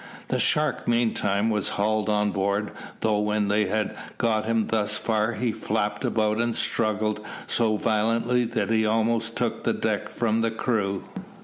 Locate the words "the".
0.29-0.39, 9.63-9.73, 10.41-10.49